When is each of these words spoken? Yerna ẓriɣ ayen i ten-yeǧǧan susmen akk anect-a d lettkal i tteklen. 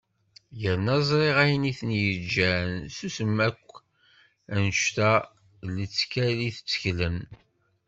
Yerna 0.61 0.95
ẓriɣ 1.07 1.37
ayen 1.43 1.69
i 1.71 1.73
ten-yeǧǧan 1.79 2.71
susmen 2.95 3.39
akk 3.47 3.67
anect-a 4.53 5.11
d 5.65 5.67
lettkal 5.77 6.35
i 6.47 6.49
tteklen. 6.57 7.19